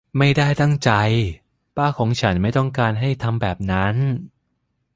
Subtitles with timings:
[0.17, 0.91] ไม่ได้ตั้งใจ
[1.77, 3.95] ป้าของฉันไม่ต้องการให้เขาทำแบบนั้น